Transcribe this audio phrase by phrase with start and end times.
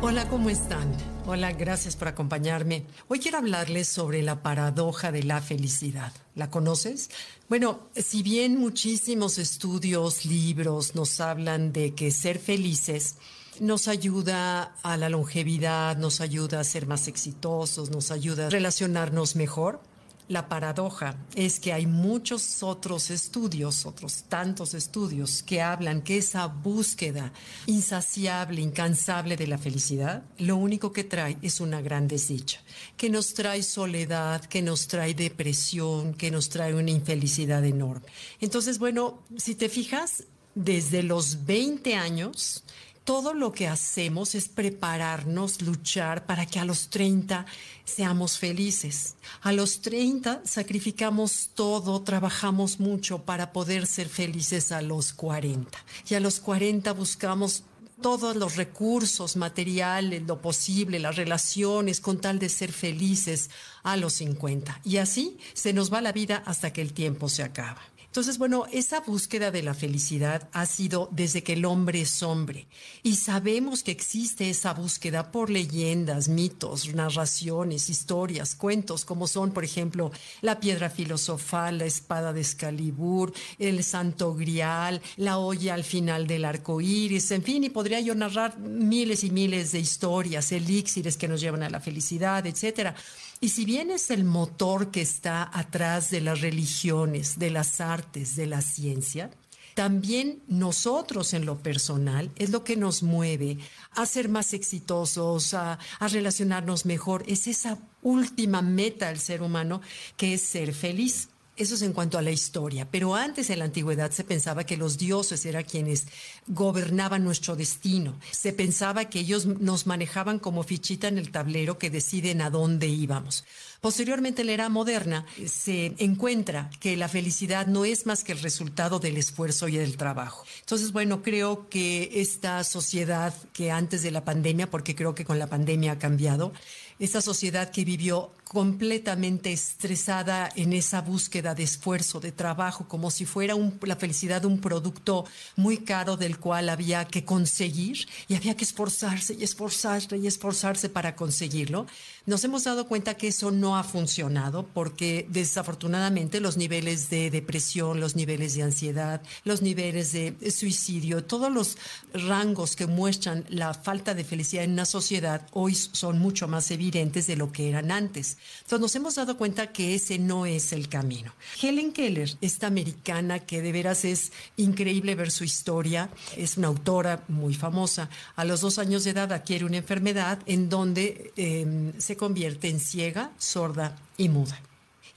[0.00, 0.94] Hola, ¿cómo están?
[1.26, 2.86] Hola, gracias por acompañarme.
[3.08, 6.12] Hoy quiero hablarles sobre la paradoja de la felicidad.
[6.36, 7.10] ¿La conoces?
[7.48, 13.16] Bueno, si bien muchísimos estudios, libros nos hablan de que ser felices
[13.60, 19.34] nos ayuda a la longevidad, nos ayuda a ser más exitosos, nos ayuda a relacionarnos
[19.34, 19.80] mejor,
[20.28, 26.46] la paradoja es que hay muchos otros estudios, otros tantos estudios que hablan que esa
[26.46, 27.32] búsqueda
[27.66, 32.60] insaciable, incansable de la felicidad, lo único que trae es una gran desdicha,
[32.96, 38.06] que nos trae soledad, que nos trae depresión, que nos trae una infelicidad enorme.
[38.40, 40.24] Entonces, bueno, si te fijas,
[40.54, 42.64] desde los 20 años,
[43.08, 47.46] todo lo que hacemos es prepararnos, luchar para que a los 30
[47.86, 49.14] seamos felices.
[49.40, 55.78] A los 30 sacrificamos todo, trabajamos mucho para poder ser felices a los 40.
[56.10, 57.62] Y a los 40 buscamos
[58.02, 63.48] todos los recursos materiales, lo posible, las relaciones, con tal de ser felices
[63.84, 64.82] a los 50.
[64.84, 67.80] Y así se nos va la vida hasta que el tiempo se acaba.
[68.08, 72.66] Entonces, bueno, esa búsqueda de la felicidad ha sido desde que el hombre es hombre.
[73.02, 79.62] Y sabemos que existe esa búsqueda por leyendas, mitos, narraciones, historias, cuentos, como son, por
[79.62, 86.26] ejemplo, la piedra filosofal, la espada de Excalibur, el santo grial, la olla al final
[86.26, 91.18] del arco iris, en fin, y podría yo narrar miles y miles de historias, elixires
[91.18, 92.94] que nos llevan a la felicidad, etcétera.
[93.40, 97.97] Y si bien es el motor que está atrás de las religiones, de las artes,
[98.36, 99.30] de la ciencia,
[99.78, 103.58] también nosotros en lo personal es lo que nos mueve
[103.92, 107.22] a ser más exitosos, a, relacionarnos mejor.
[107.28, 109.80] Es esa última meta del ser humano
[110.16, 111.28] que es ser feliz.
[111.58, 112.88] Eso es en cuanto a la historia.
[112.88, 116.06] Pero antes en la antigüedad se pensaba que los dioses eran quienes
[116.46, 118.18] gobernaban nuestro destino.
[118.30, 122.86] Se pensaba que ellos nos manejaban como fichita en el tablero que deciden a dónde
[122.86, 123.44] íbamos.
[123.80, 128.40] Posteriormente, en la era moderna, se encuentra que la felicidad no es más que el
[128.40, 130.44] resultado del esfuerzo y del trabajo.
[130.60, 135.38] Entonces, bueno, creo que esta sociedad que antes de la pandemia, porque creo que con
[135.38, 136.52] la pandemia ha cambiado,
[136.98, 143.26] esta sociedad que vivió completamente estresada en esa búsqueda de esfuerzo, de trabajo, como si
[143.26, 145.26] fuera la felicidad un producto
[145.56, 150.88] muy caro del cual había que conseguir y había que esforzarse y esforzarse y esforzarse
[150.88, 151.86] para conseguirlo.
[152.24, 158.00] Nos hemos dado cuenta que eso no ha funcionado porque desafortunadamente los niveles de depresión,
[158.00, 161.76] los niveles de ansiedad, los niveles de suicidio, todos los
[162.14, 167.26] rangos que muestran la falta de felicidad en una sociedad hoy son mucho más evidentes
[167.26, 168.37] de lo que eran antes.
[168.60, 171.34] Entonces nos hemos dado cuenta que ese no es el camino.
[171.60, 177.24] Helen Keller, esta americana que de veras es increíble ver su historia, es una autora
[177.28, 178.10] muy famosa.
[178.36, 182.80] A los dos años de edad adquiere una enfermedad en donde em, se convierte en
[182.80, 184.60] ciega, sorda y muda.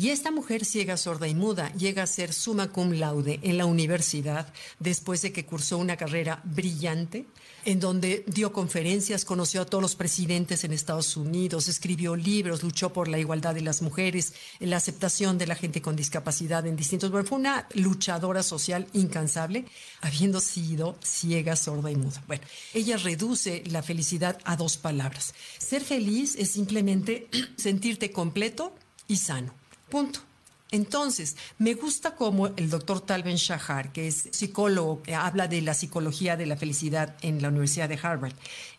[0.00, 3.66] Y esta mujer ciega, sorda y muda llega a ser summa cum laude en la
[3.66, 4.46] universidad
[4.78, 7.26] después de que cursó una carrera brillante
[7.64, 12.92] en donde dio conferencias, conoció a todos los presidentes en Estados Unidos, escribió libros, luchó
[12.92, 17.10] por la igualdad de las mujeres, la aceptación de la gente con discapacidad en distintos.
[17.10, 19.64] Bueno, fue una luchadora social incansable,
[20.00, 22.22] habiendo sido ciega, sorda y muda.
[22.28, 25.34] Bueno, ella reduce la felicidad a dos palabras.
[25.58, 28.76] Ser feliz es simplemente sentirte completo
[29.08, 29.52] y sano.
[29.88, 30.20] Punto.
[30.70, 35.72] Entonces, me gusta como el doctor Talben Shahar, que es psicólogo, que habla de la
[35.72, 38.34] psicología de la felicidad en la Universidad de Harvard.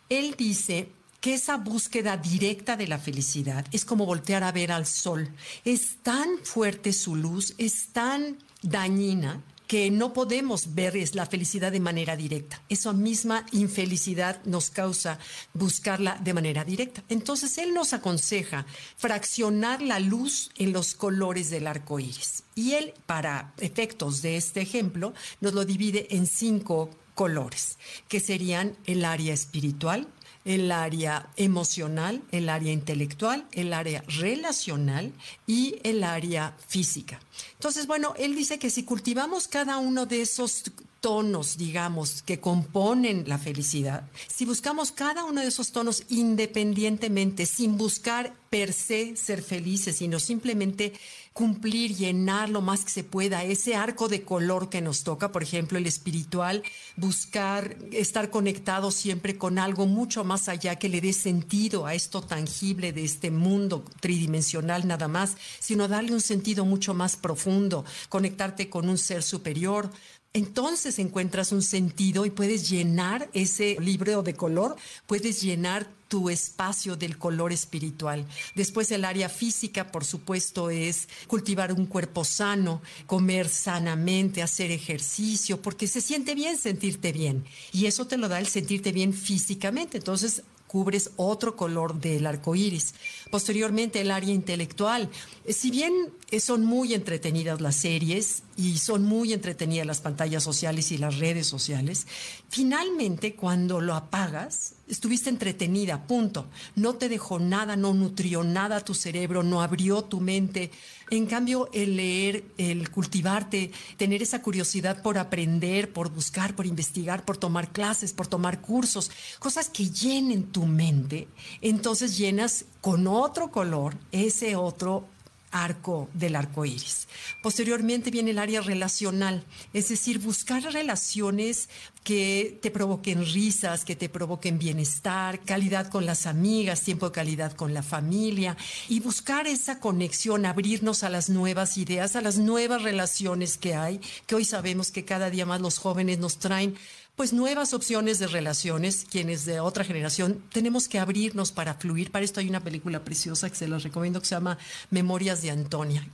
[0.08, 0.88] Él dice
[1.20, 5.28] que esa búsqueda directa de la felicidad es como voltear a ver al sol.
[5.64, 11.70] Es tan fuerte su luz, es tan dañina que no podemos ver es la felicidad
[11.70, 12.60] de manera directa.
[12.68, 15.20] Esa misma infelicidad nos causa
[15.54, 17.04] buscarla de manera directa.
[17.08, 18.66] Entonces él nos aconseja
[18.96, 22.42] fraccionar la luz en los colores del arco iris.
[22.56, 28.76] Y él, para efectos de este ejemplo, nos lo divide en cinco colores, que serían
[28.86, 30.08] el área espiritual,
[30.44, 35.12] el área emocional, el área intelectual, el área relacional
[35.46, 37.20] y el área física.
[37.54, 40.64] Entonces, bueno, él dice que si cultivamos cada uno de esos
[41.00, 47.76] tonos, digamos, que componen la felicidad, si buscamos cada uno de esos tonos independientemente, sin
[47.76, 50.92] buscar per se ser felices, sino simplemente
[51.32, 55.44] cumplir, llenar lo más que se pueda ese arco de color que nos toca, por
[55.44, 56.64] ejemplo, el espiritual,
[56.96, 62.22] buscar estar conectado siempre con algo mucho más allá que le dé sentido a esto
[62.22, 68.68] tangible de este mundo tridimensional nada más, sino darle un sentido mucho más profundo, conectarte
[68.68, 69.92] con un ser superior,
[70.32, 74.76] entonces encuentras un sentido y puedes llenar ese libro de color,
[75.06, 78.26] puedes llenar tu espacio del color espiritual.
[78.56, 85.62] Después el área física, por supuesto, es cultivar un cuerpo sano, comer sanamente, hacer ejercicio,
[85.62, 87.44] porque se siente bien sentirte bien.
[87.72, 89.98] Y eso te lo da el sentirte bien físicamente.
[89.98, 92.94] Entonces, cubres otro color del arco iris.
[93.30, 95.10] Posteriormente, el área intelectual.
[95.48, 95.92] Si bien
[96.40, 101.46] son muy entretenidas las series y son muy entretenidas las pantallas sociales y las redes
[101.46, 102.08] sociales,
[102.48, 106.48] finalmente, cuando lo apagas, estuviste entretenida, punto.
[106.74, 110.70] No te dejó nada, no nutrió nada tu cerebro, no abrió tu mente
[111.10, 117.24] en cambio, el leer, el cultivarte, tener esa curiosidad por aprender, por buscar, por investigar,
[117.24, 119.10] por tomar clases, por tomar cursos,
[119.40, 121.26] cosas que llenen tu mente,
[121.60, 125.08] entonces llenas con otro color ese otro
[125.50, 127.08] arco del arco iris.
[127.42, 131.68] Posteriormente viene el área relacional, es decir, buscar relaciones
[132.04, 137.52] que te provoquen risas, que te provoquen bienestar, calidad con las amigas, tiempo de calidad
[137.52, 138.56] con la familia
[138.88, 144.00] y buscar esa conexión, abrirnos a las nuevas ideas, a las nuevas relaciones que hay,
[144.26, 146.76] que hoy sabemos que cada día más los jóvenes nos traen
[147.16, 152.10] pues nuevas opciones de relaciones, quienes de otra generación tenemos que abrirnos para fluir.
[152.10, 154.58] Para esto hay una película preciosa que se los recomiendo que se llama
[154.90, 156.06] Memorias de Antonia.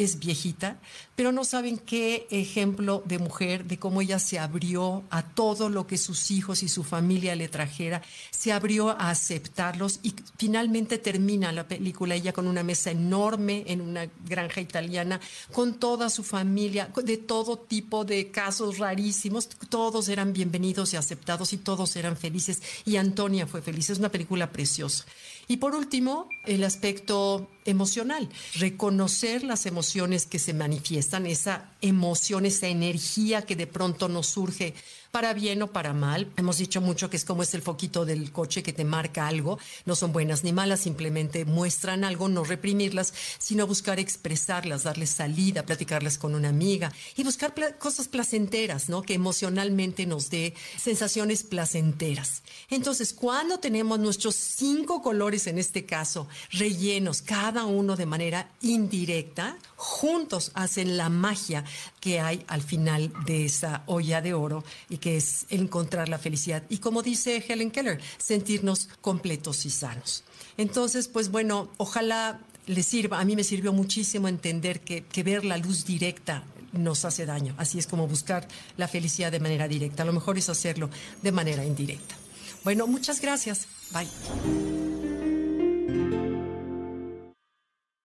[0.00, 0.78] Es viejita,
[1.14, 5.86] pero no saben qué ejemplo de mujer, de cómo ella se abrió a todo lo
[5.86, 8.00] que sus hijos y su familia le trajera,
[8.30, 13.82] se abrió a aceptarlos y finalmente termina la película ella con una mesa enorme en
[13.82, 15.20] una granja italiana,
[15.52, 21.52] con toda su familia, de todo tipo de casos rarísimos, todos eran bienvenidos y aceptados
[21.52, 22.62] y todos eran felices.
[22.86, 25.04] Y Antonia fue feliz, es una película preciosa.
[25.50, 32.68] Y por último, el aspecto emocional, reconocer las emociones que se manifiestan, esa emoción, esa
[32.68, 34.74] energía que de pronto nos surge
[35.10, 36.30] para bien o para mal.
[36.36, 39.58] Hemos dicho mucho que es como es el foquito del coche que te marca algo.
[39.84, 45.64] No son buenas ni malas, simplemente muestran algo, no reprimirlas, sino buscar expresarlas, darles salida,
[45.64, 49.02] platicarlas con una amiga y buscar cosas placenteras, ¿no?
[49.02, 52.42] Que emocionalmente nos dé sensaciones placenteras.
[52.68, 59.56] Entonces, cuando tenemos nuestros cinco colores, en este caso, rellenos, cada uno de manera indirecta,
[59.76, 61.64] juntos hacen la magia
[62.00, 66.62] que hay al final de esa olla de oro y que es encontrar la felicidad.
[66.68, 70.24] Y como dice Helen Keller, sentirnos completos y sanos.
[70.56, 73.20] Entonces, pues bueno, ojalá le sirva.
[73.20, 77.54] A mí me sirvió muchísimo entender que, que ver la luz directa nos hace daño.
[77.58, 80.02] Así es como buscar la felicidad de manera directa.
[80.02, 80.90] A lo mejor es hacerlo
[81.22, 82.16] de manera indirecta.
[82.62, 83.66] Bueno, muchas gracias.
[83.92, 84.79] Bye.